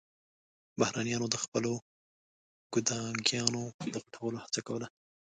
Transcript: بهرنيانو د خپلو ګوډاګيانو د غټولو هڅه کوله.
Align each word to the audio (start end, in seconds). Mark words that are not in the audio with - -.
بهرنيانو 0.79 1.27
د 1.33 1.35
خپلو 1.43 1.73
ګوډاګيانو 2.73 3.63
د 3.93 3.95
غټولو 4.03 4.37
هڅه 4.43 4.59
کوله. 4.67 4.87